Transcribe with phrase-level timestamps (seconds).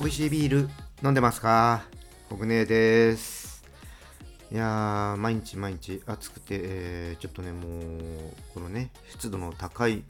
[0.00, 0.70] 美味しいビール
[1.04, 1.82] 飲んでますか？
[2.30, 3.62] 国根です。
[4.50, 10.02] いやー毎日毎日暑くて、えーちょっとねもうこのね湿度の高い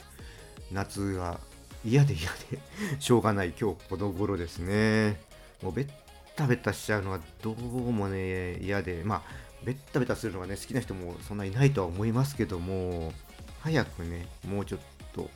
[0.71, 1.41] 夏が
[1.83, 2.59] 嫌で嫌で
[3.01, 5.19] しょうがない今日この頃ですね。
[5.61, 5.89] もうベッ
[6.35, 7.55] タベタしちゃうのはどう
[7.91, 9.03] もね嫌で。
[9.03, 9.21] まあ
[9.63, 13.13] ベッタベタするのがね好きな人もそんないないとは思いますけども
[13.59, 14.79] 早くねもうちょっ
[15.13, 15.29] と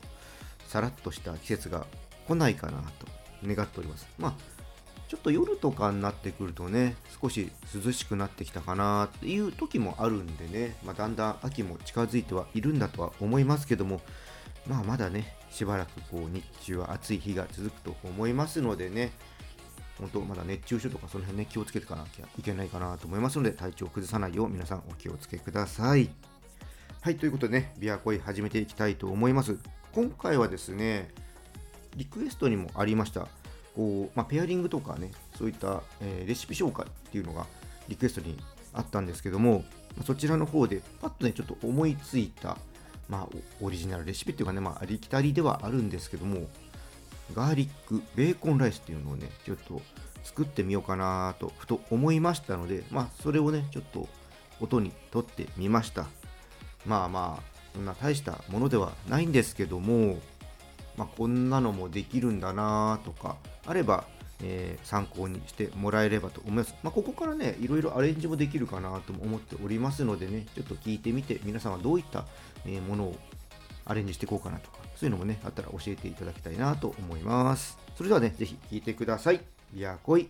[0.66, 1.86] さらっとした季節が
[2.26, 3.06] 来ないかなと
[3.46, 4.08] 願っております。
[4.18, 4.56] まあ
[5.08, 14.00] ちょっと夜とかになってくるとね少し涼しくなってきたかなっていう時もあるんでね、まあ、だんだん秋も近づいてはいるんだとは思いますけども
[14.66, 19.12] まあまだねしばらくこう日中は暑い日が続くと思いますのでね
[19.98, 26.10] 本当まだ熱中症とかその辺ね気をつけていかなきゃいけないかなと思いますので体調を崩さないよう皆さんお気をつけください。
[27.00, 29.56] はいということでねビアコイ始めていきたいと思います。
[29.92, 31.08] 今回はですね
[31.94, 33.28] リクエストにもありました
[33.74, 37.46] こう、まあ、ペアリングとかねそういった、えーレシピ紹介っていうのが
[37.88, 38.38] リクエストに
[38.74, 39.64] あったんですけども
[40.04, 42.58] そちらの方でパッとねちょっと思いついた、
[43.08, 46.46] まあ、オリジナルレシピっていうかね、まあ、ありきたりではあるんですけども
[47.34, 49.80] ガーリックベーコンライスっていうのをねちょっと
[50.22, 54.08] 作ってみようかなとふと思いましたのでまあそれをねちょっと
[54.60, 56.06] 音にとってみました
[56.84, 57.42] まあまあ
[57.74, 60.18] そんな大したものではないんですけども
[60.96, 64.04] まあ、こんなのもできるんだなとかあれば、
[64.42, 66.74] えー参考にしてもらえればと思います。
[66.82, 72.24] まあ、ここからね、いろいろアレンジもできるかなとも思っておりますのでね、ちょっと聞いてみて、皆さんはどういった、
[72.88, 73.16] ものを
[73.86, 77.78] アレンジしていこうかなとか、そういうのもね、あったら教えていただきたいなと思います。
[77.96, 79.40] それではね、ぜひ聞いてください。
[79.72, 80.28] ビアコイ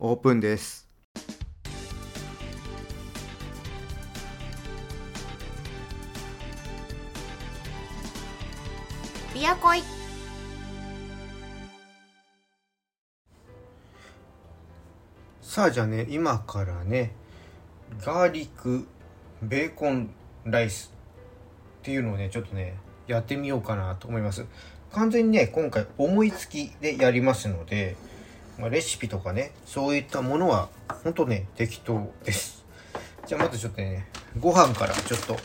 [0.00, 0.88] オープンです。
[9.34, 9.82] ビアコイ
[15.42, 17.12] さあじゃあね今からね
[18.00, 18.86] ガーリック
[19.42, 20.10] ベーコン
[20.44, 20.92] ライス
[21.80, 24.46] っていうのをねちょっとねやってみようかなと思います。
[24.92, 27.96] 完全にね今回思いつきでやりますので、
[28.58, 30.68] まあ、レシピとかねそういったものは
[31.02, 32.64] ほんとね適当です。
[33.26, 34.06] じゃあまずちょっとね
[34.38, 35.36] ご飯からちょっと、う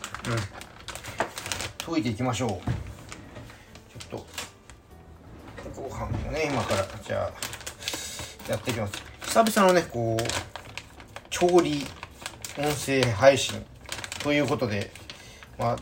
[1.91, 2.49] ん、溶いていきましょう。
[2.49, 4.25] ちょっと
[5.81, 7.31] ご飯をね今からじゃ
[8.47, 8.93] あやっていきます。
[9.21, 10.23] 久々のねこう
[11.29, 11.85] 調理
[12.57, 13.65] 音声配信
[14.21, 14.91] ということで
[15.57, 15.77] まあ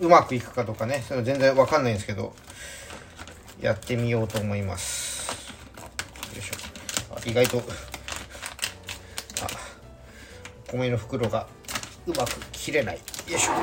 [0.00, 1.04] うまくいくかとかね。
[1.06, 2.34] それ全然わかんないんですけど
[3.60, 5.46] やってみようと思います。
[6.34, 7.30] よいしょ。
[7.30, 9.46] 意外とあ
[10.68, 11.46] お米の袋が
[12.06, 12.96] うまく切れない。
[12.96, 13.02] よ
[13.36, 13.52] いしょ。
[13.52, 13.58] よ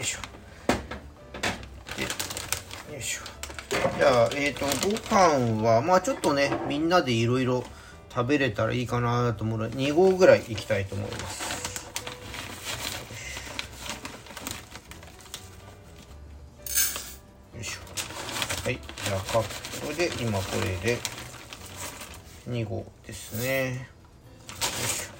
[0.00, 0.18] いしょ。
[2.92, 3.30] よいしょ。
[3.98, 7.64] じゃあ、えっ、と、ご飯は、まあちょっとね、みんなでいろいろ
[8.14, 11.49] 食べれたらいいかなと思うので、2合ぐらいいきたいと思います。
[19.10, 20.96] じゃあ、カップで、今これで、
[22.48, 23.88] 2合ですね。
[24.48, 25.10] よし。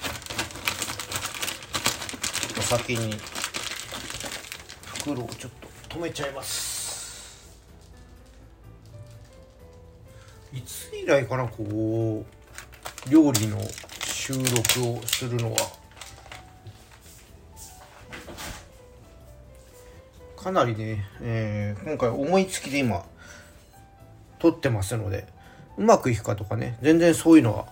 [2.57, 3.17] お先に、
[4.85, 5.51] 袋をちょっ
[5.89, 7.51] と止めちゃいます。
[10.53, 13.59] いつ以来かなこう料理の
[14.05, 15.59] 収録をするのは
[20.37, 23.05] かなりね、えー今回思いつきで今
[24.41, 25.27] 撮ってますので
[25.77, 27.67] うまくいくかとかね全然そういうのは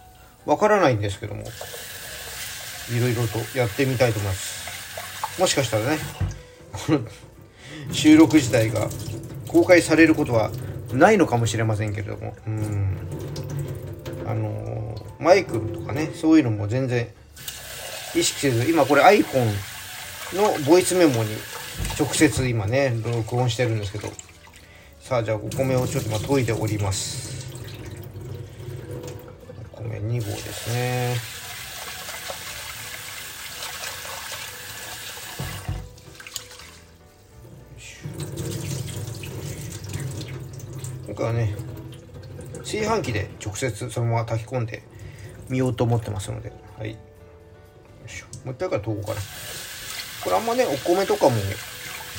[0.46, 5.40] わからないんですけどもいろいろとやってみたいと思います。
[5.40, 5.98] もしかしたらね
[6.72, 7.00] この
[7.92, 8.88] 収録自体が
[9.46, 10.50] 公開されることは
[10.92, 12.98] ないのかもしれませんけれどもうん。
[14.26, 14.78] あのー
[15.18, 17.08] マイクとかねそういうのも全然
[18.14, 19.46] 意識せず今これ iPhone
[20.34, 21.30] のボイスメモに
[21.98, 24.08] 直接今ね録音してるんですけど
[25.08, 27.48] さあじゃあお米をちょっと今研いでおります。
[29.72, 31.16] お米2合ですね。
[41.06, 41.54] 今回はね
[42.58, 44.82] 炊飯器で直接そのまま炊き込んで
[45.48, 46.52] みようと思ってますので。
[46.78, 46.98] はい。
[48.44, 49.20] もう一回から研ごうかな。
[50.22, 51.36] これあんまねお米とかも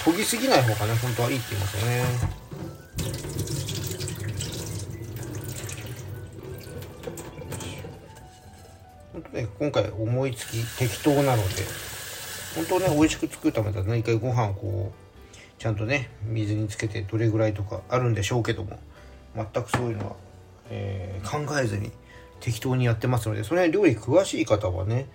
[0.05, 2.03] 研ぎすぎない方がね本当はいいって言いますよね
[9.13, 11.89] 本当ね今回思いつき適当なので
[12.55, 15.09] 本当ね美味しく作るためだとね一回ご飯をこう
[15.59, 18.79] ちゃんとね水につけてどれぐらいとかあるんでしょうけども
[19.35, 20.15] 全くそういうのは、
[20.69, 21.91] えー、考えずに
[22.39, 25.07] 適当にやってますのでそれ料理詳しい方はね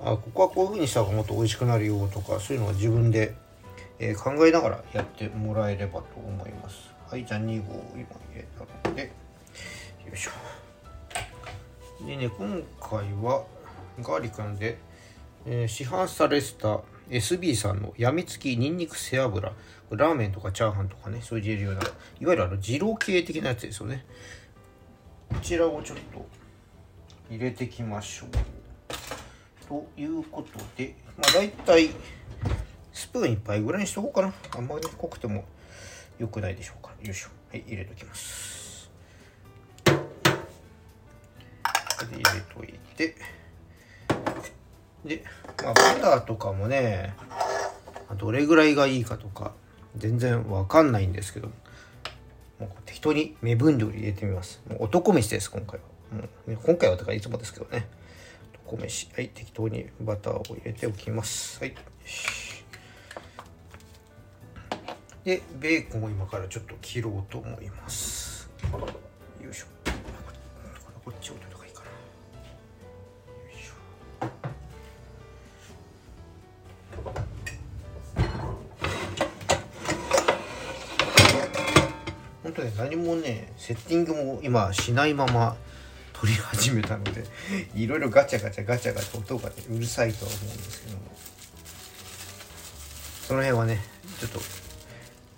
[0.00, 3.34] あここはこういう風にした方がもっと美味しくなるよとかそういうのは自分で、
[3.98, 6.92] えー、考えながらやってもらえればと思います。
[7.08, 8.46] はいじゃあ2合今入れ
[8.82, 9.24] たので。
[10.06, 10.30] よいしょ。
[12.04, 13.44] でね今回は
[14.00, 14.78] ガーリックなんで、
[15.46, 16.80] えー、市販されてた
[17.10, 19.52] SB さんのやみつきにんにく背脂
[19.90, 24.04] ラーメンとかチャーハンとかねそういう入れるようないわゆるあの二郎系的なやつですよね。
[25.28, 26.26] こちらをちょっと
[27.30, 28.28] 入れていきましょう。
[29.66, 31.90] ということでまあ大体
[33.04, 34.32] スプーン1杯ぐらいにしとこうかな。
[34.56, 35.44] あんまり濃くても
[36.18, 36.90] 良くないでしょうか。
[37.02, 37.28] よいしょ。
[37.50, 38.90] はい入れときます。
[39.84, 39.92] で
[42.12, 42.22] 入れ
[42.54, 43.14] といて。
[45.04, 45.22] で、
[45.62, 47.14] まあ、バターとかもね
[48.16, 49.52] どれぐらいがいいかとか
[49.98, 51.48] 全然わかんないんですけど
[52.58, 54.62] もう適当に目分量入れてみます。
[54.66, 55.86] もう男飯です今回は、
[56.48, 57.86] うん、今回はとかいつもですけどね。
[58.66, 59.10] 男飯。
[59.14, 61.60] はい適当にバターを入れておきます。
[61.60, 61.74] はい
[65.24, 68.50] でベーコンを今からちょっと切ろうと思います。
[69.42, 69.66] よいしょ。
[71.02, 71.86] こっち置いといたがいいかな。
[71.86, 71.92] よ
[73.50, 73.72] いしょ。
[82.42, 85.56] 本当ね何もねセッティングも今しないまま
[86.12, 87.24] 撮り始めたので
[87.74, 91.02] いろいろガチャガチャガチャガチャ音がねうるさいとは思うんですけども。
[93.26, 93.80] その辺はね
[94.20, 94.38] ちょっと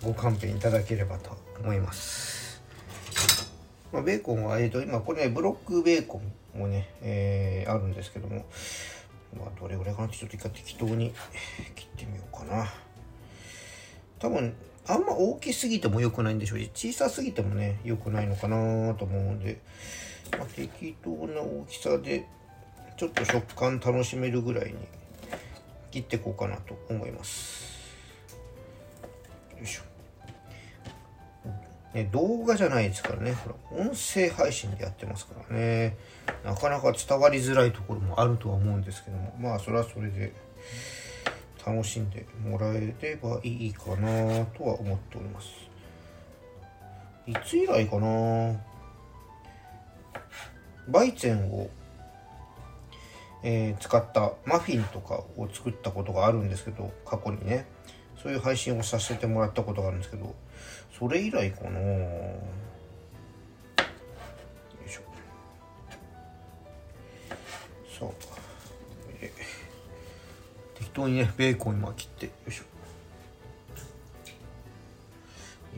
[0.07, 2.61] ご勘弁いただければと思います。
[3.91, 6.21] まあ、ベーコンは、えーと、今これね、ブロックベーコ
[6.55, 8.45] ンもね、えー、あるんですけども、
[9.37, 11.13] まあ、どれぐらいかなってちょっと一回適当に
[11.75, 12.73] 切ってみようかな。
[14.19, 14.55] 多分、
[14.87, 19.59] あんま大きすぎても良くないんでしょうし、小さすぎてもね、良くないのかなと思うんで、
[20.31, 22.25] まあ、適当な大きさで、
[22.95, 24.75] ちょっと食感楽しめるぐらいに
[25.91, 27.75] 切っていこうかなと思います。
[29.57, 29.86] よいしょ。
[31.97, 33.33] ね、動画じゃないですからね。
[33.71, 35.97] 音声配信でやってますからね。
[36.45, 40.31] なかなか伝わりづらいところもあるとは思うんですけども、まあそれはそれで
[41.65, 45.47] 楽しんでもらえればいいかなとは思っております。
[47.25, 48.61] いつ以来かな？
[50.87, 51.69] バイチェンを、
[53.43, 57.65] えー、使ったマフィンとかを作ったことがあるんですけど、過去にね。
[58.21, 60.35] そういう配信をさせてもらったことがあるんですけど、
[60.97, 62.37] それ以来かなよ
[64.85, 65.01] いしょ。
[67.99, 68.09] さあ、
[70.75, 72.63] 適当にね、ベーコン今切って、よいしょ。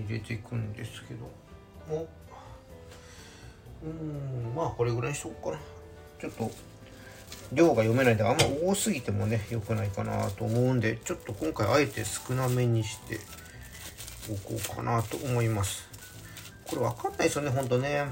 [0.07, 1.25] 入れていくんですけど
[1.93, 2.07] も、
[3.83, 5.63] うん、まあこれぐらいにしとこうかな。
[6.19, 6.51] ちょっと
[7.53, 13.19] 量が読めないであんま多すぎてもね良くないかなと思うんでちょっと今回あえて少なめにして
[14.31, 15.89] おこうかなと思います。
[16.67, 18.05] これ分かんないですよねほんとね。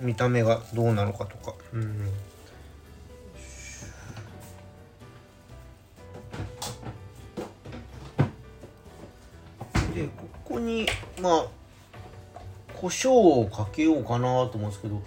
[0.00, 1.54] 見た目がどうなのかとか。
[1.72, 2.04] うん。
[9.94, 10.86] でここに
[11.20, 11.46] まあ
[12.74, 15.02] 胡椒をかけようかなと思うんですけど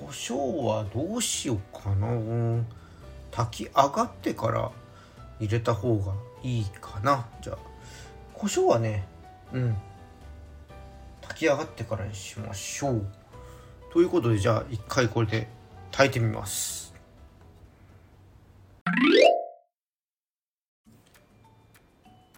[0.00, 2.08] 胡椒はどうしようかな。
[3.30, 4.70] 炊き上がってから
[5.40, 7.26] 入れた方がいいかな。
[7.40, 7.58] じゃあ
[8.34, 9.06] 胡椒はね
[9.52, 9.76] うん。
[11.34, 13.06] 炊き上がってからにしましょう
[13.92, 15.48] ということでじゃあ一回これで
[15.90, 16.94] 炊いてみます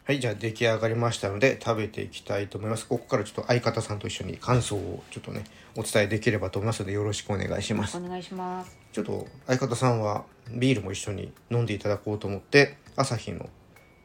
[0.05, 2.87] はい、じゃあ出来上がりましたので食べていきたいと思います。
[2.87, 5.43] ここからちょっと相方さんと一緒に感想をちょっとね、
[5.77, 7.97] お伝えできればと思いますのでよろしくお願いします。
[7.97, 8.79] お願いします。
[8.93, 13.51] ちょっと相方さんはビールも一緒に飲んでいただこうと思って、朝日の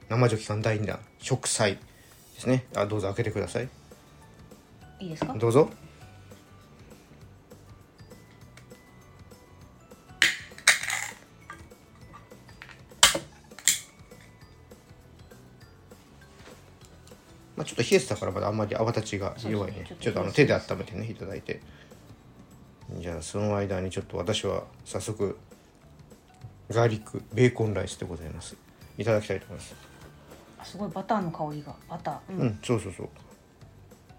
[0.09, 1.79] 生ジョッキ缶第2弾、食祭で
[2.39, 2.65] すね。
[2.75, 3.69] あ、どうぞ開けてください。
[5.01, 5.33] いいですか？
[5.33, 5.69] どうぞ。
[17.57, 21.61] まあ、ちょっと冷えてたからまだあんまり泡立ちが弱いね、ね、ちょっとあの手で温めてねいただいて。
[22.99, 25.37] じゃあその間にちょっと私は早速
[26.69, 28.55] ガーリックベーコンライスでございます。
[28.97, 29.75] いただきたいと思います。
[30.71, 31.73] すごいバターの香りが。
[31.89, 33.09] バター、うん、うん、そうそうそう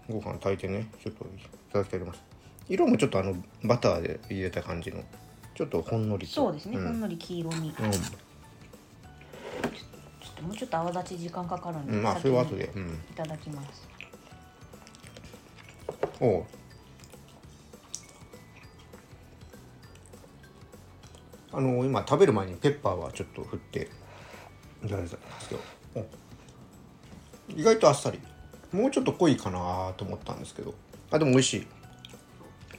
[0.09, 1.27] ご飯炊いてねちょっとい
[1.71, 2.23] ただきたいと思います。
[2.69, 5.03] 色もちょっとあのバターで入れた感じの
[5.55, 6.33] ちょっとほんのりと。
[6.33, 6.83] そうですね、ん。
[6.83, 7.89] ほんのり黄色にちょっ
[10.35, 13.87] ともうちょっと泡立ち時間かかるんで、うん、まあそれは後で、うん、いただきます。
[16.19, 16.43] おう。
[21.55, 23.89] あの今食べる前にペッパーはちょっと振って
[24.83, 25.61] いただいたんですけど。
[25.95, 26.05] お
[27.49, 28.19] 意外とあっさり
[28.73, 30.73] もうちょっと濃いかなと思ったんですけど。
[31.11, 31.67] あでも美味しい。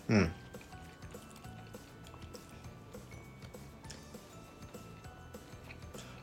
[0.09, 0.33] うん。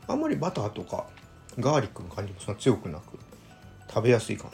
[0.06, 1.06] あんまりバターとか
[1.58, 3.18] ガーリックの感じもそんな強くなく
[3.88, 4.50] 食べやすいかな。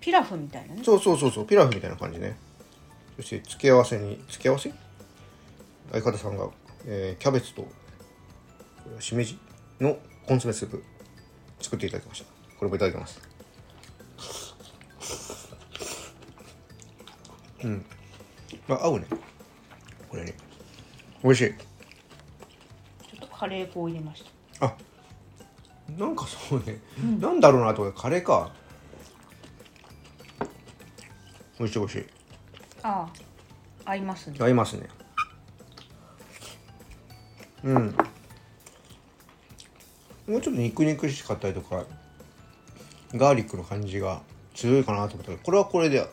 [0.00, 0.82] ピラフみたいなね。
[0.84, 2.36] そうそうそうそうピラフみたいな感じね。
[3.16, 4.72] そして付け合わせに付け合わせ？
[5.92, 6.48] 相方さんが、
[6.86, 7.64] えーキャベツと
[8.98, 9.38] しめじ
[9.80, 10.82] のコンソメスープ
[11.60, 12.26] 作っていただきました。
[12.58, 13.31] これもいただきます
[17.64, 17.84] うん。
[18.68, 19.06] あ合うね。
[20.08, 20.34] これね。
[21.22, 21.54] 美味しい。
[23.10, 24.24] ちょっとカレー粉を入れまし
[24.58, 24.66] た。
[24.66, 24.74] あ
[25.98, 26.78] なんかそうね、
[27.20, 28.52] なんだろうなと思ってカレーか。
[31.58, 32.06] 美味しい美味しい。
[32.82, 33.08] あ
[33.84, 34.36] あ合いますね。
[34.40, 34.88] 合いますね。
[37.64, 37.94] うん。
[40.26, 41.84] もうちょっと肉肉しかったりとか
[43.14, 44.22] ガーリックの感じが
[44.54, 46.06] 強いかなと思ったけどこれはこれで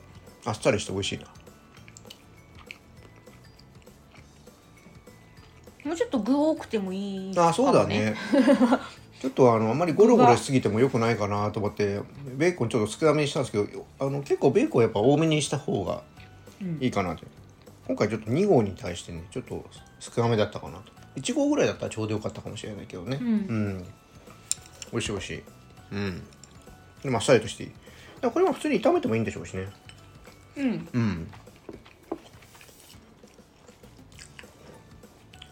[0.45, 1.25] あっさりして美味しいな
[6.29, 8.15] 具多くてもいいあそうだね。
[9.19, 11.99] ちょっとあのあんまりゴロゴロしすぎてもよくないかなと思って
[12.37, 16.03] ベーコンちょっと少なめにしたんですけどあの結構ベーコンやっぱ多めにした方が
[16.79, 17.25] いいかなと、
[17.85, 19.65] 今回ちょっと2合に対してねちょっと
[19.99, 20.93] 少なめだったかなと。
[21.17, 23.17] 1合ぐらいだったらちょうどよかったかもしれないけどね。
[23.21, 23.85] うん、
[24.91, 25.43] 美味しい美味しい。
[25.91, 26.23] うん。
[27.03, 27.71] でもあっさりとしていい。
[28.21, 29.67] これは普通に炒めてもいいんでしょうしね。
[30.55, 30.87] うん。
[30.93, 31.31] うん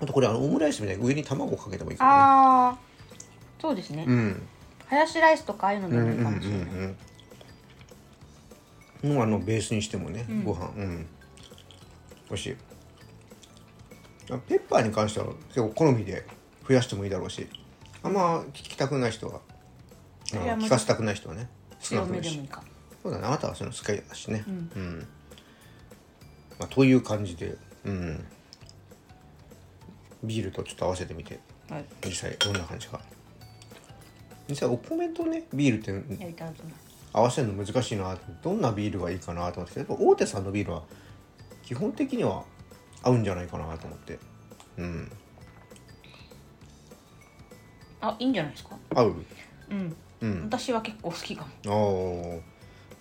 [0.08, 2.78] とこれあのオムライスみたいに上に卵かけてもいいからね。
[3.62, 4.48] そうですね、うん。
[4.86, 6.98] ハヤシライスとかああいうのでうんもいいかもしれない、うん。
[9.04, 9.22] うん。
[9.22, 10.44] あのベースにしてもね、ん。
[10.44, 11.08] ご飯うん。
[12.30, 12.56] 美味しい。
[14.32, 16.26] あペッパーに関しては結構好みで
[16.68, 17.48] 増やしてもいいだろうし。
[18.04, 19.42] あんま聞きたくない人は
[20.26, 21.50] 聞かせたくない人はね。
[21.80, 23.26] そうだね。
[23.26, 24.44] あなたはその好きだしね。
[24.48, 24.72] うん。
[24.76, 25.08] うん。
[26.60, 27.58] まあ、という感じで。
[27.86, 28.26] うん
[30.24, 31.40] ビールとちょっと合わせてみて。
[31.70, 31.86] はい。
[32.06, 33.00] 実際どんな感じか。
[34.50, 35.92] 実際お米とねビールって
[37.12, 40.84] 合わせるの難しいなどんなビールがいいかなと思ってけど大手さんのビールは
[41.64, 42.44] 基本的には
[43.04, 44.20] 合うんじゃないかなと思って。
[44.78, 45.12] うん。
[48.00, 48.78] あいいんじゃないですか？
[48.94, 49.16] 合う？
[49.72, 49.96] うん。
[50.22, 50.44] うん。
[50.44, 51.50] 私は結構好きかも。
[51.66, 52.42] あー。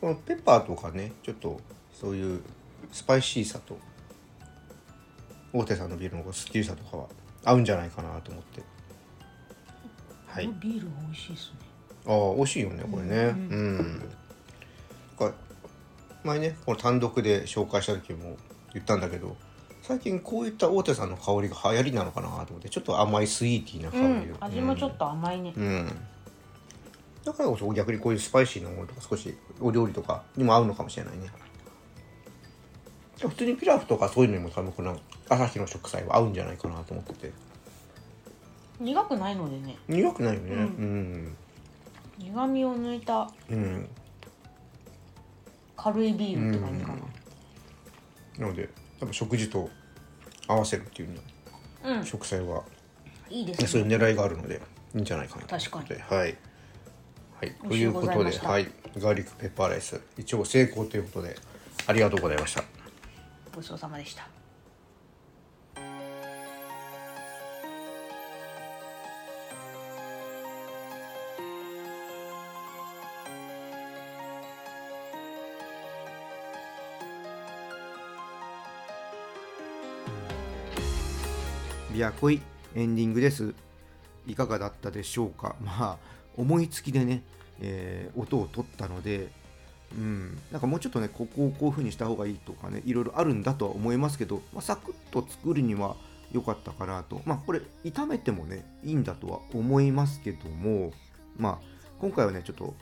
[0.00, 1.60] このペッパーとかねちょっと
[1.92, 2.42] そういう
[2.92, 3.78] スパイシーさと
[5.52, 7.06] 大手さんのビールのこうスッキリさとかは
[7.44, 8.62] 合うんじゃないかなと思って。
[10.26, 10.48] はい。
[10.60, 11.66] ビールが美味しいですね。
[12.06, 13.16] ああ美味しいよねこれね。
[13.26, 14.02] うん、
[15.18, 15.32] か
[16.24, 18.36] 前ねこの単独で紹介した時も
[18.72, 19.36] 言ったんだけど
[19.82, 24.34] 最近こういった大手さんの香りが流行りなのかなと思ってちょっと甘いスイーティーな香りうん。
[24.34, 25.88] を味もちょっと甘いね、うん、
[27.24, 31.28] だからこそ逆にこういうスパイシーなものとか少しお料理とかにも合うのかもしれないね
[33.18, 37.32] 普通にピラフとかそういうのにも多分この朝日の食材は合うんじゃないかなと思ってて。
[38.78, 39.76] 苦くないのでね。
[39.88, 40.52] 苦くないよね。
[40.52, 40.60] うん。
[40.60, 41.36] うん。
[42.18, 43.88] 苦味を抜いたうん、
[45.76, 46.98] 軽いビールって感じかな。
[48.38, 48.68] なので
[49.00, 49.70] 多分食事と
[50.46, 51.20] 合わせるっていうの
[51.84, 52.62] うん、食材は
[53.30, 53.66] いいですね。
[53.66, 54.60] そういう狙いがあるので
[54.94, 56.00] いいんじゃないかなと確かに。
[56.00, 56.36] はい、
[57.40, 58.66] はい、といううことで、はい、
[58.98, 60.00] ガーリックペッパーライス。
[60.18, 61.36] 一応成功ということで
[61.86, 62.75] ありがとうございました
[63.56, 64.28] ごちそうさまでした。
[81.92, 82.40] ビアコイ
[82.74, 83.54] エンディングです。
[84.26, 85.56] いかがだったでしょうか？
[85.64, 85.98] まあ
[86.36, 87.22] 思いつきでね、
[87.60, 89.28] えー音を取ったので
[89.94, 90.38] うん。
[90.50, 95.96] なんかもうちょっとねここをこういう風にした方がいいとかねいろいろあるんだとは思いますけど、まあ、サクッと作るには
[96.32, 97.22] 良かったかなと。
[97.24, 100.92] まあこれ炒めてもねいいんだとは思いますけども
[101.36, 101.66] まあ
[102.00, 102.74] 今回はねちょっと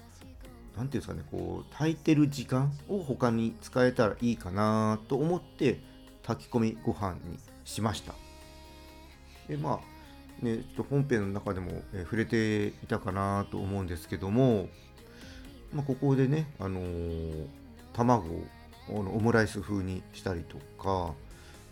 [0.76, 5.80] なんていうんですかねこう炊いてる時間を他に使えたらいいかなと思って
[6.24, 8.14] 炊き込みご飯にしました。
[9.48, 14.68] でまあねちょっと本編の中でも、え触れていたかなと思うんですけども、
[15.74, 17.46] まあ、ここでね、あのー
[17.94, 18.44] 卵を
[18.90, 21.14] オムライス風にしたりとか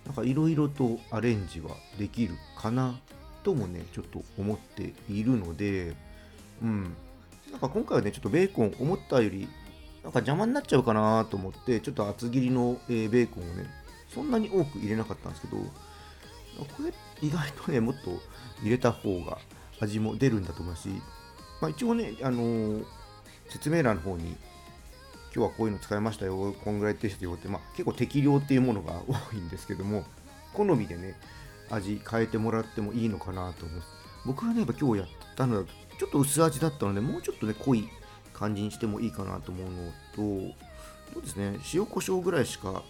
[0.07, 2.99] なんかいろいろとアレンジはできるかな
[3.43, 5.95] ともねちょっと思っているので
[6.63, 6.95] うん。
[7.51, 9.47] なんか今回はねちょっとベーコン思ったより
[10.03, 13.67] なんか邪魔になっちゃうかなと思ってちょっと厚切りの、えベーコンをね
[14.09, 15.67] そんなに多く入れなかったんですけどこ
[16.83, 18.11] れ意外とねもっと
[18.63, 19.39] 入れた方が
[19.81, 20.89] 味も出るんだと思うし、
[21.61, 22.85] まあ、一応ね、あのー
[23.49, 24.37] 説明欄の方に
[25.35, 30.05] 今日はこういうの使いましたよ、こんぐらいテストよって、まあ、結構適量っていうものが多いんですけども、
[30.53, 31.19] 好みでね、
[31.71, 33.89] 味変えてもらってもいいのかなと思います。
[34.27, 35.69] 僕がね、やっぱ今日やったのだと、
[35.99, 37.89] ちょっと薄味だったので、もうちょっとね、濃い
[38.35, 40.55] 感じにしてもいいかなと思うのと、
[41.15, 42.83] そうですね、塩コショウぐらいしか、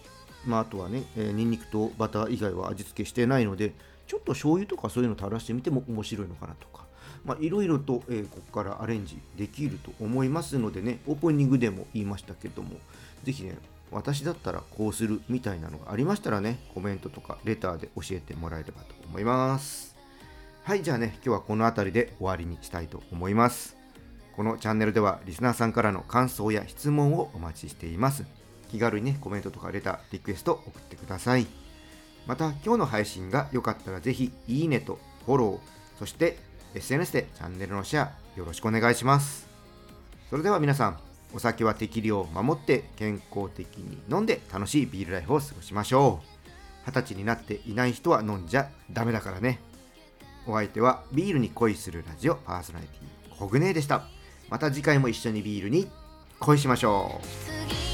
[0.44, 3.72] まあ、あとはね、えー、ニンニクとバター以外は味付けしてないので、
[4.08, 6.81] ちょっと醤油とかそういうの垂らしてみても面白いのかなとか、
[7.24, 12.76] まあ、いろいろと、えーここからアレンジできると思いますのでね、オープニングでも言いましたけども、
[13.24, 13.56] ぜひね、
[13.90, 19.94] 私だったらこうするみたいなのがありましたらね、コメントとかレターで教えてもらえればと思います。
[20.64, 23.76] はい、じゃあね、今日はこの辺りで終わりにしたいと思います。
[24.34, 28.24] このチャンネルではリスナーさんからの感想や質問をお待ちしています。
[28.70, 31.46] 気軽にね、コメントとかレター、リクエスト送ってください。
[32.26, 36.38] また、今日の配信が良かったらぜひ、いいねとフォロー、そして
[36.74, 39.48] SNS でチャンネルのシェア、よろしくお願いします。
[40.30, 40.98] それでは皆さん、
[41.34, 46.26] お酒は適量を守って健康的に飲んで楽しいビールライフを過ごしましょう。
[46.86, 49.60] 二十歳になっていない人は飲んじゃダメだからね。
[50.46, 54.04] お相手はビールに恋するラジオパーソナリティコグネでした。
[54.48, 55.88] また次回も一緒にビールに
[56.40, 57.20] 恋しましょ
[57.88, 57.91] う。